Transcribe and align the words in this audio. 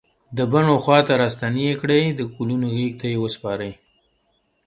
د 0.37 0.39
بڼ 0.51 0.63
و 0.73 0.77
خواته 0.83 1.13
راستنې 1.21 1.65
کړي 1.81 2.01
د 2.17 2.21
ګلونو 2.35 2.67
غیږ 2.75 2.93
ته 3.01 3.05
یې 3.11 3.17
وسپاری 3.23 3.71